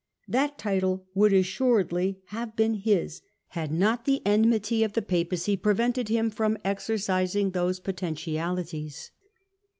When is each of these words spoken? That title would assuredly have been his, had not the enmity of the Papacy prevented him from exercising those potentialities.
That 0.27 0.57
title 0.57 1.05
would 1.13 1.31
assuredly 1.31 2.21
have 2.29 2.55
been 2.55 2.73
his, 2.73 3.21
had 3.49 3.71
not 3.71 4.05
the 4.05 4.23
enmity 4.25 4.83
of 4.83 4.93
the 4.93 5.01
Papacy 5.03 5.55
prevented 5.55 6.09
him 6.09 6.31
from 6.31 6.57
exercising 6.65 7.51
those 7.51 7.79
potentialities. 7.79 9.11